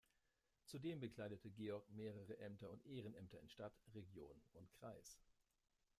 Zudem 0.65 0.99
bekleidete 0.99 1.51
Georg 1.51 1.87
mehrere 1.91 2.35
Ämter 2.39 2.71
und 2.71 2.83
Ehrenämter 2.87 3.39
in 3.39 3.47
Stadt, 3.49 3.79
Region 3.93 4.41
und 4.55 4.71
Kreis. 4.73 5.19